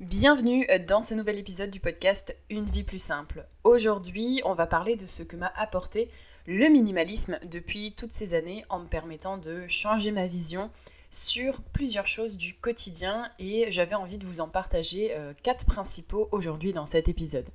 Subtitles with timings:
[0.00, 3.46] Bienvenue dans ce nouvel épisode du podcast Une vie plus simple.
[3.64, 6.08] Aujourd'hui, on va parler de ce que m'a apporté
[6.46, 10.70] le minimalisme depuis toutes ces années en me permettant de changer ma vision
[11.10, 16.30] sur plusieurs choses du quotidien et j'avais envie de vous en partager euh, quatre principaux
[16.32, 17.50] aujourd'hui dans cet épisode.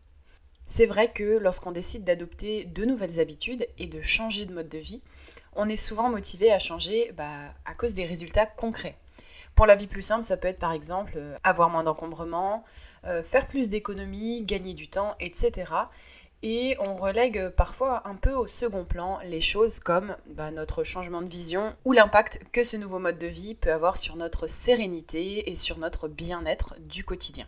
[0.67, 4.77] C'est vrai que lorsqu'on décide d'adopter de nouvelles habitudes et de changer de mode de
[4.77, 5.01] vie,
[5.55, 8.97] on est souvent motivé à changer bah, à cause des résultats concrets.
[9.55, 12.65] Pour la vie plus simple, ça peut être par exemple euh, avoir moins d'encombrement,
[13.05, 15.71] euh, faire plus d'économies, gagner du temps, etc.
[16.43, 21.21] Et on relègue parfois un peu au second plan les choses comme bah, notre changement
[21.21, 25.49] de vision ou l'impact que ce nouveau mode de vie peut avoir sur notre sérénité
[25.49, 27.47] et sur notre bien-être du quotidien.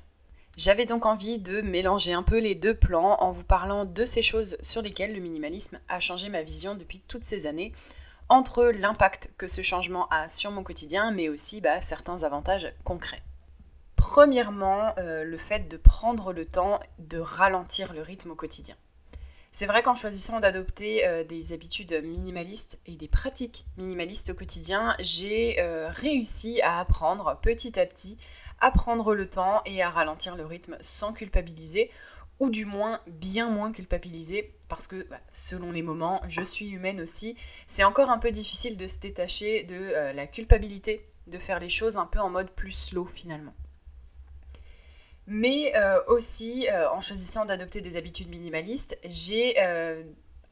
[0.55, 4.23] J'avais donc envie de mélanger un peu les deux plans en vous parlant de ces
[4.23, 7.73] choses sur lesquelles le minimalisme a changé ma vision depuis toutes ces années,
[8.29, 13.23] entre l'impact que ce changement a sur mon quotidien, mais aussi bah, certains avantages concrets.
[13.95, 18.75] Premièrement, euh, le fait de prendre le temps de ralentir le rythme au quotidien.
[19.51, 24.95] C'est vrai qu'en choisissant d'adopter euh, des habitudes minimalistes et des pratiques minimalistes au quotidien,
[24.99, 28.17] j'ai euh, réussi à apprendre petit à petit
[28.59, 31.91] à prendre le temps et à ralentir le rythme sans culpabiliser
[32.39, 37.01] ou du moins bien moins culpabiliser parce que bah, selon les moments, je suis humaine
[37.01, 37.35] aussi,
[37.67, 41.69] c'est encore un peu difficile de se détacher de euh, la culpabilité de faire les
[41.69, 43.53] choses un peu en mode plus slow finalement.
[45.25, 49.57] Mais euh, aussi, euh, en choisissant d'adopter des habitudes minimalistes, j'ai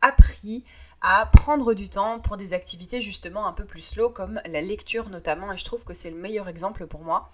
[0.02, 0.64] appris
[1.02, 5.10] à prendre du temps pour des activités justement un peu plus slow comme la lecture
[5.10, 7.30] notamment et je trouve que c'est le meilleur exemple pour moi.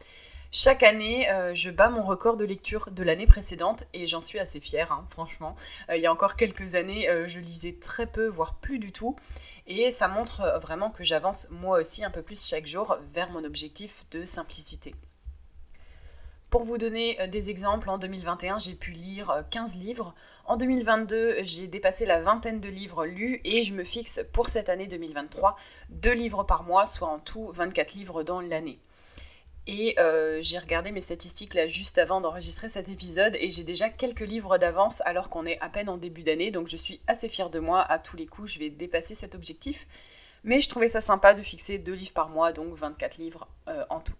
[0.54, 4.38] Chaque année, euh, je bats mon record de lecture de l'année précédente et j'en suis
[4.38, 5.56] assez fière, hein, franchement.
[5.90, 8.92] Euh, il y a encore quelques années, euh, je lisais très peu, voire plus du
[8.92, 9.16] tout.
[9.66, 13.46] Et ça montre vraiment que j'avance moi aussi un peu plus chaque jour vers mon
[13.46, 14.94] objectif de simplicité.
[16.50, 20.14] Pour vous donner des exemples, en 2021, j'ai pu lire 15 livres.
[20.44, 24.68] En 2022, j'ai dépassé la vingtaine de livres lus et je me fixe pour cette
[24.68, 25.56] année 2023
[25.90, 28.82] deux livres par mois, soit en tout 24 livres dans l'année.
[29.68, 33.90] Et euh, j'ai regardé mes statistiques là juste avant d'enregistrer cet épisode et j'ai déjà
[33.90, 36.50] quelques livres d'avance alors qu'on est à peine en début d'année.
[36.52, 37.82] Donc je suis assez fière de moi.
[37.82, 39.88] À tous les coups, je vais dépasser cet objectif.
[40.44, 43.86] Mais je trouvais ça sympa de fixer deux livres par mois, donc 24 livres euh,
[43.92, 44.16] en tout.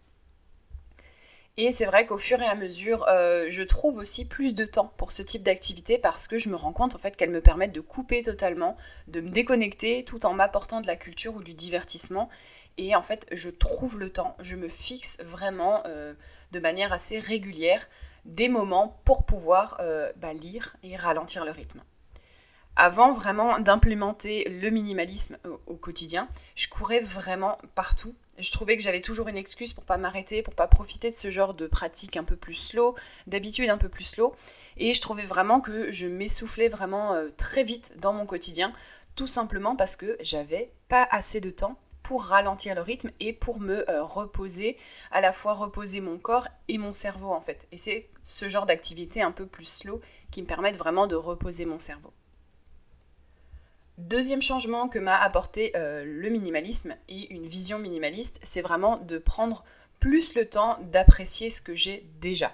[1.58, 4.94] Et c'est vrai qu'au fur et à mesure, euh, je trouve aussi plus de temps
[4.98, 7.74] pour ce type d'activité parce que je me rends compte en fait qu'elles me permettent
[7.74, 8.78] de couper totalement,
[9.10, 12.30] de me déconnecter tout en m'apportant de la culture ou du divertissement
[12.78, 16.14] et en fait, je trouve le temps, je me fixe vraiment euh,
[16.52, 17.88] de manière assez régulière
[18.26, 21.82] des moments pour pouvoir euh, bah, lire et ralentir le rythme.
[22.78, 25.38] Avant vraiment d'implémenter le minimalisme
[25.68, 28.16] au, quotidien, je courais vraiment partout.
[28.38, 31.30] Je trouvais que j'avais toujours une excuse pour pas m'arrêter, pour pas profiter de ce
[31.30, 32.96] genre de pratique un peu plus slow,
[33.28, 34.34] d'habitude un peu plus slow.
[34.78, 38.72] Et je trouvais vraiment que je m'essoufflais vraiment euh, très vite dans mon quotidien,
[39.16, 41.78] tout simplement parce que j'avais pas assez de temps
[42.12, 44.76] pour ralentir le rythme et pour me euh, reposer,
[45.12, 47.70] à la fois reposer mon corps et mon cerveau en fait.
[47.72, 51.64] Et c'est ce genre d'activité un peu plus slow qui me permettent vraiment de reposer
[51.64, 52.12] mon cerveau.
[53.98, 59.18] Deuxième changement que m'a apporté euh, le minimalisme et une vision minimaliste, c'est vraiment de
[59.18, 59.64] prendre
[60.02, 62.52] plus le temps d'apprécier ce que j'ai déjà.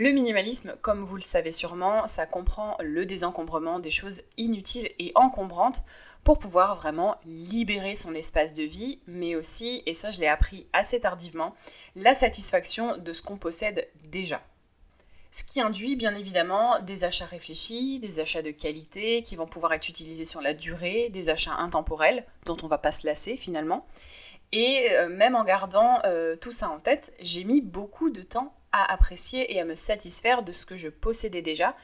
[0.00, 5.12] Le minimalisme, comme vous le savez sûrement, ça comprend le désencombrement des choses inutiles et
[5.14, 5.84] encombrantes
[6.24, 10.66] pour pouvoir vraiment libérer son espace de vie, mais aussi, et ça je l'ai appris
[10.72, 11.54] assez tardivement,
[11.96, 14.40] la satisfaction de ce qu'on possède déjà.
[15.32, 19.74] Ce qui induit bien évidemment des achats réfléchis, des achats de qualité qui vont pouvoir
[19.74, 23.86] être utilisés sur la durée, des achats intemporels dont on va pas se lasser finalement.
[24.52, 28.54] Et euh, même en gardant euh, tout ça en tête, j'ai mis beaucoup de temps
[28.72, 31.76] à apprécier et à me satisfaire de ce que je possédais déjà,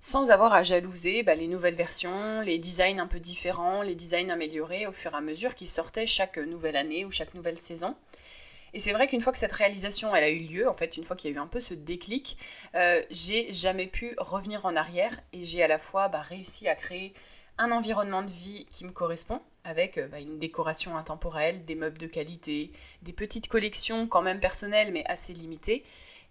[0.00, 4.30] sans avoir à jalouser bah, les nouvelles versions, les designs un peu différents, les designs
[4.30, 7.94] améliorés au fur et à mesure qui sortaient chaque nouvelle année ou chaque nouvelle saison.
[8.74, 11.04] Et c'est vrai qu'une fois que cette réalisation elle a eu lieu, en fait, une
[11.04, 12.36] fois qu'il y a eu un peu ce déclic,
[12.74, 16.74] euh, j'ai jamais pu revenir en arrière et j'ai à la fois bah, réussi à
[16.74, 17.12] créer
[17.58, 21.98] un environnement de vie qui me correspond, avec euh, bah, une décoration intemporelle, des meubles
[21.98, 22.72] de qualité,
[23.02, 25.84] des petites collections quand même personnelles mais assez limitées,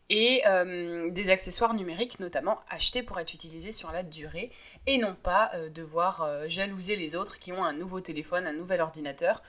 [0.09, 4.51] et euh, des accessoires numériques notamment achetés pour être utilisés sur la durée
[4.87, 9.41] et non pas devoir jalouser les autres qui ont un nouveau téléphone, un nouvel ordinateur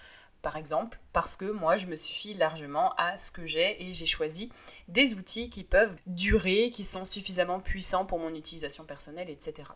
[0.42, 4.06] par exemple, parce que moi, je me suffis largement à ce que j'ai et j'ai
[4.06, 4.50] choisi
[4.88, 9.68] des outils qui peuvent durer, qui sont suffisamment puissants pour mon utilisation personnelle, etc.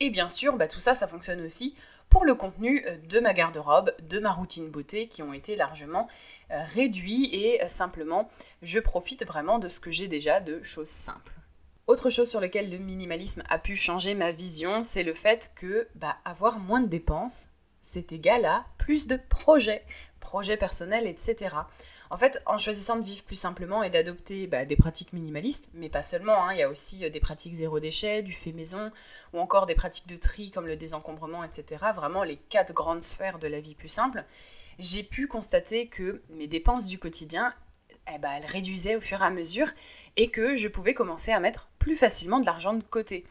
[0.00, 1.74] Et bien sûr, bah, tout ça, ça fonctionne aussi
[2.10, 6.08] pour le contenu euh, de ma garde-robe, de ma routine beauté, qui ont été largement
[6.50, 8.28] euh, réduits et euh, simplement,
[8.62, 11.32] je profite vraiment de ce que j'ai déjà de choses simples.
[11.86, 15.88] Autre chose sur laquelle le minimalisme a pu changer ma vision, c'est le fait que
[15.94, 17.48] bah, avoir moins de dépenses,
[17.80, 19.84] c'est égal à plus de projets,
[20.18, 21.54] projets personnels, etc.
[22.14, 25.88] En fait, en choisissant de vivre plus simplement et d'adopter bah, des pratiques minimalistes, mais
[25.88, 28.92] pas seulement, hein, il y a aussi euh, des pratiques zéro déchet, du fait maison,
[29.32, 31.86] ou encore des pratiques de tri comme le désencombrement, etc.
[31.92, 34.24] Vraiment les quatre grandes sphères de la vie plus simple,
[34.78, 37.52] j'ai pu constater que mes dépenses du quotidien,
[38.14, 39.66] eh ben, elles réduisaient au fur et à mesure
[40.16, 43.24] et que je pouvais commencer à mettre plus facilement de l'argent de côté.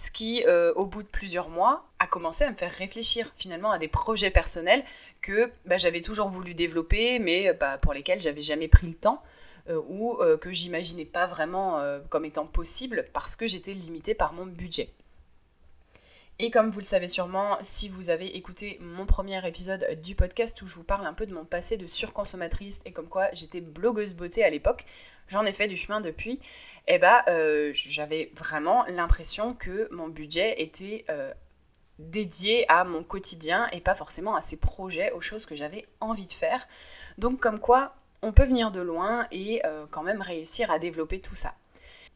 [0.00, 3.70] Ce qui, euh, au bout de plusieurs mois, a commencé à me faire réfléchir finalement
[3.70, 4.82] à des projets personnels
[5.20, 9.22] que bah, j'avais toujours voulu développer, mais bah, pour lesquels j'avais jamais pris le temps.
[9.68, 14.32] Euh, ou euh, que j'imaginais pas vraiment comme étant possible parce que j'étais limitée par
[14.32, 14.88] mon budget.
[16.42, 20.62] Et comme vous le savez sûrement, si vous avez écouté mon premier épisode du podcast
[20.62, 23.60] où je vous parle un peu de mon passé de surconsommatrice et comme quoi j'étais
[23.60, 24.86] blogueuse beauté à l'époque,
[25.28, 26.40] j'en ai fait du chemin depuis,
[26.88, 31.30] et eh bah euh, j'avais vraiment l'impression que mon budget était euh,
[31.98, 36.26] dédié à mon quotidien et pas forcément à ces projets, aux choses que j'avais envie
[36.26, 36.66] de faire.
[37.18, 41.20] Donc comme quoi on peut venir de loin et euh, quand même réussir à développer
[41.20, 41.52] tout ça.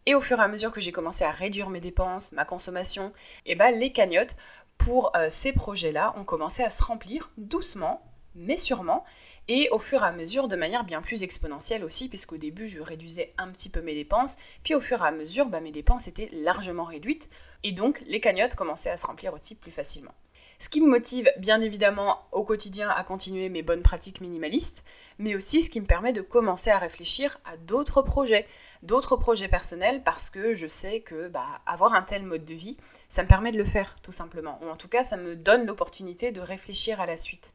[0.07, 3.13] Et au fur et à mesure que j'ai commencé à réduire mes dépenses, ma consommation,
[3.47, 4.37] et eh ben les cagnottes
[4.77, 8.03] pour euh, ces projets-là ont commencé à se remplir doucement,
[8.35, 9.05] mais sûrement,
[9.49, 12.81] et au fur et à mesure de manière bien plus exponentielle aussi, puisqu'au début je
[12.81, 16.09] réduisais un petit peu mes dépenses, puis au fur et à mesure bah, mes dépenses
[16.09, 17.31] étaient largement réduites,
[17.63, 20.15] et donc les cagnottes commençaient à se remplir aussi plus facilement.
[20.59, 24.85] Ce qui me motive bien évidemment au quotidien à continuer mes bonnes pratiques minimalistes,
[25.19, 28.47] mais aussi ce qui me permet de commencer à réfléchir à d'autres projets,
[28.83, 32.77] d'autres projets personnels, parce que je sais que bah, avoir un tel mode de vie,
[33.09, 35.67] ça me permet de le faire tout simplement, ou en tout cas ça me donne
[35.67, 37.53] l'opportunité de réfléchir à la suite.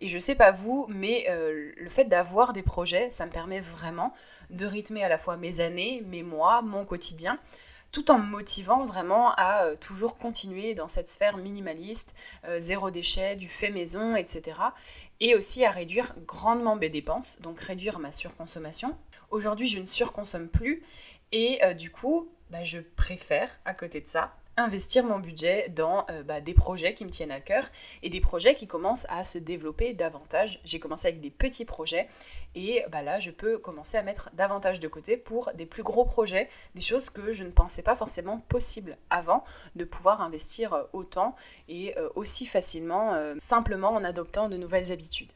[0.00, 3.60] Et je sais pas vous, mais euh, le fait d'avoir des projets, ça me permet
[3.60, 4.12] vraiment
[4.50, 7.38] de rythmer à la fois mes années, mes mois, mon quotidien,
[7.92, 12.14] tout en me motivant vraiment à euh, toujours continuer dans cette sphère minimaliste,
[12.46, 14.58] euh, zéro déchet, du fait maison, etc.
[15.20, 18.96] Et aussi à réduire grandement mes dépenses, donc réduire ma surconsommation.
[19.30, 20.82] Aujourd'hui, je ne surconsomme plus
[21.32, 26.06] et euh, du coup, bah, je préfère, à côté de ça, investir mon budget dans
[26.10, 27.64] euh, bah, des projets qui me tiennent à cœur
[28.02, 30.60] et des projets qui commencent à se développer davantage.
[30.64, 32.08] J'ai commencé avec des petits projets
[32.54, 36.04] et bah, là je peux commencer à mettre davantage de côté pour des plus gros
[36.04, 39.44] projets, des choses que je ne pensais pas forcément possible avant
[39.74, 41.34] de pouvoir investir euh, autant
[41.68, 45.32] et euh, aussi facilement simplement en adoptant de nouvelles habitudes.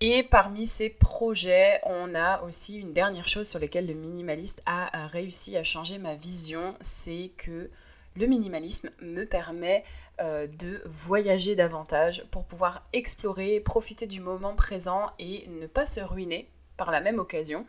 [0.00, 5.06] Et parmi ces projets, on a aussi une dernière chose sur laquelle le minimaliste a
[5.06, 7.70] réussi à changer ma vision, c'est que
[8.16, 9.84] le minimalisme me permet
[10.20, 16.00] euh, de voyager davantage pour pouvoir explorer, profiter du moment présent et ne pas se
[16.00, 17.66] ruiner par la même occasion.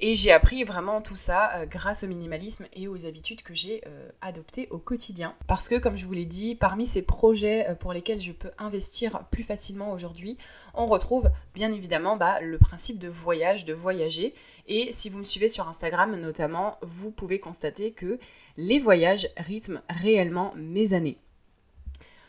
[0.00, 3.82] Et j'ai appris vraiment tout ça euh, grâce au minimalisme et aux habitudes que j'ai
[3.88, 5.34] euh, adoptées au quotidien.
[5.48, 9.24] Parce que, comme je vous l'ai dit, parmi ces projets pour lesquels je peux investir
[9.32, 10.38] plus facilement aujourd'hui,
[10.74, 14.34] on retrouve bien évidemment bah, le principe de voyage, de voyager.
[14.68, 18.20] Et si vous me suivez sur Instagram notamment, vous pouvez constater que
[18.56, 21.18] les voyages rythment réellement mes années.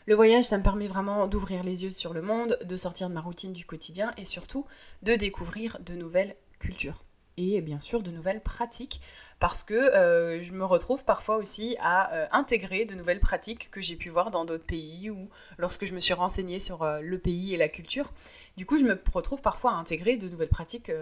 [0.06, 3.14] Le voyage, ça me permet vraiment d'ouvrir les yeux sur le monde, de sortir de
[3.14, 4.66] ma routine du quotidien et surtout
[5.02, 7.04] de découvrir de nouvelles cultures
[7.40, 9.00] et bien sûr de nouvelles pratiques
[9.40, 13.80] parce que euh, je me retrouve parfois aussi à euh, intégrer de nouvelles pratiques que
[13.80, 17.18] j'ai pu voir dans d'autres pays ou lorsque je me suis renseignée sur euh, le
[17.18, 18.12] pays et la culture.
[18.58, 20.92] Du coup, je me retrouve parfois à intégrer de nouvelles pratiques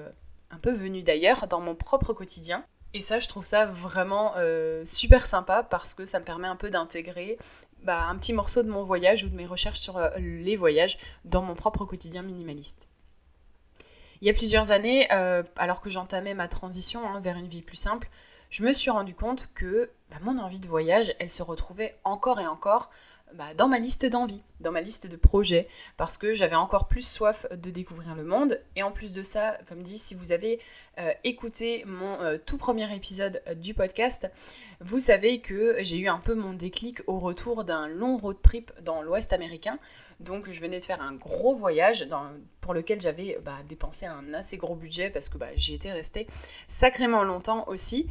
[0.50, 2.64] un peu venues d'ailleurs dans mon propre quotidien
[2.95, 4.35] et ça, je trouve ça vraiment
[4.85, 7.37] super sympa parce que ça me permet un peu d'intégrer
[7.83, 11.42] bah, un petit morceau de mon voyage ou de mes recherches sur les voyages dans
[11.42, 12.87] mon propre quotidien minimaliste.
[14.20, 17.62] Il y a plusieurs années, euh, alors que j'entamais ma transition hein, vers une vie
[17.62, 18.08] plus simple,
[18.50, 22.40] je me suis rendu compte que bah, mon envie de voyage, elle se retrouvait encore
[22.40, 22.90] et encore
[23.34, 27.06] bah, dans ma liste d'envie, dans ma liste de projets, parce que j'avais encore plus
[27.06, 28.58] soif de découvrir le monde.
[28.75, 30.60] Et en plus de ça, comme dit, si vous avez
[30.98, 34.28] euh, écouté mon euh, tout premier épisode du podcast,
[34.80, 38.72] vous savez que j'ai eu un peu mon déclic au retour d'un long road trip
[38.82, 39.78] dans l'Ouest américain.
[40.20, 42.08] Donc je venais de faire un gros voyage
[42.60, 46.26] pour lequel j'avais bah, dépensé un assez gros budget parce que bah, j'y étais restée
[46.66, 48.08] sacrément longtemps aussi.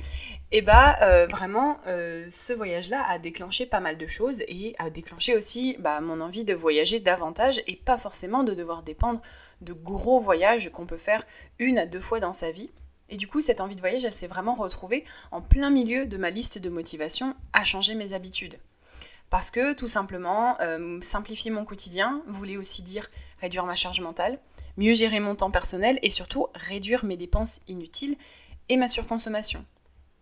[0.51, 4.89] Et bah euh, vraiment, euh, ce voyage-là a déclenché pas mal de choses et a
[4.89, 9.21] déclenché aussi bah, mon envie de voyager davantage et pas forcément de devoir dépendre
[9.59, 11.25] de gros voyages qu'on peut faire
[11.59, 12.71] une à deux fois dans sa vie.
[13.09, 16.17] Et du coup, cette envie de voyage, elle s'est vraiment retrouvée en plein milieu de
[16.17, 18.57] ma liste de motivation à changer mes habitudes.
[19.29, 23.09] Parce que tout simplement, euh, simplifier mon quotidien voulait aussi dire
[23.41, 24.39] réduire ma charge mentale,
[24.77, 28.15] mieux gérer mon temps personnel et surtout réduire mes dépenses inutiles
[28.69, 29.65] et ma surconsommation.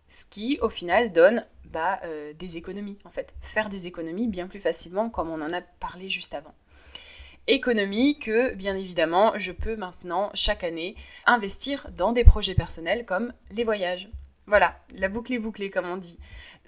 [0.08, 3.34] Ce qui, au final, donne bah, euh, des économies, en fait.
[3.40, 6.54] Faire des économies bien plus facilement, comme on en a parlé juste avant.
[7.48, 10.96] Économies que, bien évidemment, je peux maintenant, chaque année,
[11.26, 14.08] investir dans des projets personnels comme les voyages.
[14.46, 16.18] Voilà, la boucle est bouclée, comme on dit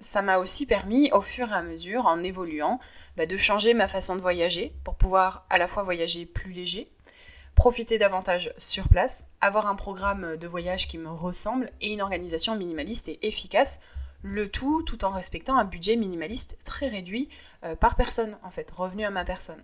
[0.01, 2.79] ça m'a aussi permis, au fur et à mesure, en évoluant,
[3.17, 6.91] bah, de changer ma façon de voyager pour pouvoir à la fois voyager plus léger,
[7.55, 12.57] profiter davantage sur place, avoir un programme de voyage qui me ressemble et une organisation
[12.57, 13.81] minimaliste et efficace,
[14.23, 17.29] le tout tout en respectant un budget minimaliste très réduit
[17.65, 19.63] euh, par personne, en fait, revenu à ma personne.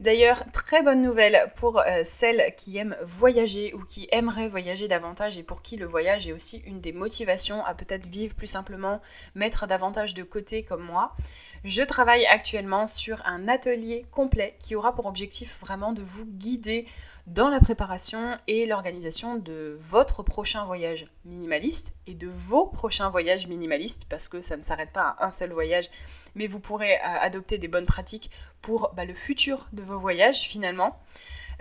[0.00, 5.38] D'ailleurs, très bonne nouvelle pour euh, celles qui aiment voyager ou qui aimeraient voyager davantage
[5.38, 9.00] et pour qui le voyage est aussi une des motivations à peut-être vivre plus simplement,
[9.34, 11.14] mettre davantage de côté comme moi.
[11.64, 16.86] Je travaille actuellement sur un atelier complet qui aura pour objectif vraiment de vous guider
[17.26, 23.46] dans la préparation et l'organisation de votre prochain voyage minimaliste et de vos prochains voyages
[23.46, 25.88] minimalistes parce que ça ne s'arrête pas à un seul voyage,
[26.34, 28.30] mais vous pourrez euh, adopter des bonnes pratiques
[28.60, 31.00] pour bah, le futur de vos voyages finalement.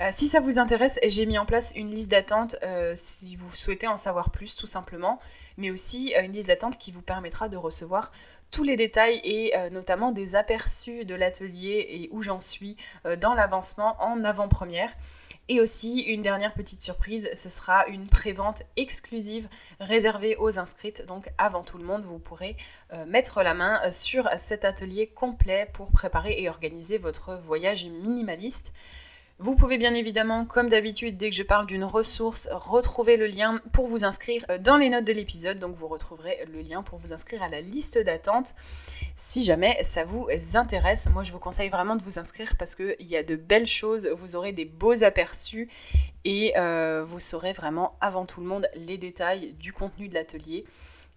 [0.02, 3.52] Euh, si ça vous intéresse, j'ai mis en place une liste d'attente euh, si vous
[3.52, 5.20] souhaitez en savoir plus tout simplement,
[5.56, 8.12] mais aussi une liste d'attente qui vous permettra de recevoir
[8.54, 12.78] tous les détails et notamment des aperçus de l'atelier et où j'en suis
[13.20, 14.92] dans l'avancement en avant-première.
[15.50, 19.50] Et aussi, une dernière petite surprise, ce sera une prévente exclusive
[19.82, 21.06] réservée aux inscrites.
[21.06, 22.56] Donc avant tout le monde, vous pourrez
[22.94, 28.72] euh, mettre la main sur cet atelier complet pour préparer et organiser votre voyage minimaliste.
[29.40, 33.60] Vous pouvez bien évidemment, comme d'habitude, dès que je parle d'une ressource, retrouver le lien
[33.72, 35.58] pour vous inscrire euh, dans les notes de l'épisode.
[35.58, 38.54] Donc vous retrouverez le lien pour vous inscrire à la liste d'attente
[39.16, 41.10] si jamais ça vous intéresse.
[41.10, 44.08] Moi, je vous conseille vraiment de vous inscrire parce qu'il y a de belles choses,
[44.08, 45.68] vous aurez des beaux aperçus
[46.26, 50.64] et euh, vous saurez vraiment avant tout le monde les détails du contenu de l'atelier.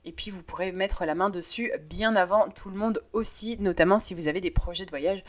[0.06, 3.98] Et puis vous pourrez mettre la main dessus bien avant tout le monde aussi, notamment
[3.98, 5.22] si vous avez des projets de voyage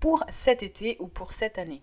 [0.00, 1.82] pour cet été ou pour cette année.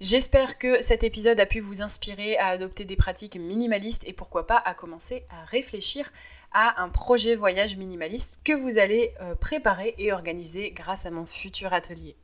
[0.00, 4.46] J'espère que cet épisode a pu vous inspirer à adopter des pratiques minimalistes et pourquoi
[4.46, 6.12] pas à commencer à réfléchir
[6.52, 11.26] à un projet voyage minimaliste que vous allez euh, préparer et organiser grâce à mon
[11.26, 12.16] futur atelier.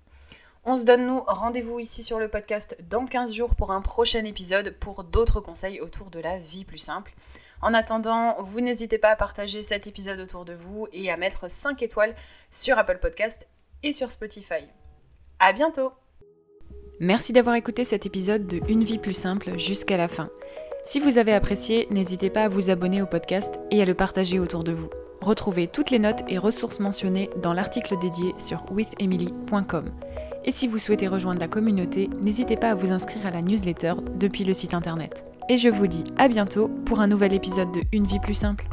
[0.65, 4.25] On se donne nous rendez-vous ici sur le podcast dans 15 jours pour un prochain
[4.25, 7.13] épisode pour d'autres conseils autour de la vie plus simple.
[7.61, 11.51] En attendant, vous n'hésitez pas à partager cet épisode autour de vous et à mettre
[11.51, 12.15] 5 étoiles
[12.51, 13.49] sur Apple Podcast
[13.83, 14.69] et sur Spotify.
[15.41, 15.93] À bientôt!
[17.01, 20.31] Merci d'avoir écouté cet épisode de Une vie plus simple jusqu'à la fin.
[20.85, 24.39] Si vous avez apprécié, n'hésitez pas à vous abonner au podcast et à le partager
[24.39, 24.91] autour de vous.
[25.21, 29.91] Retrouvez toutes les notes et ressources mentionnées dans l'article dédié sur withemily.com.
[30.45, 33.95] Et si vous souhaitez rejoindre la communauté, n'hésitez pas à vous inscrire à la newsletter
[34.17, 35.25] depuis le site internet.
[35.49, 38.69] Et je vous dis à bientôt pour un nouvel épisode de Une vie plus simple.